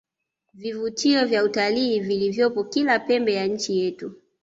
[0.53, 4.15] vivutio vya utalii vilivyopo kila pembe ya nchi yetu